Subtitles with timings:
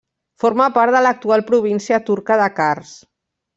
[0.43, 2.99] Forma part de l'actual província turca de Kars.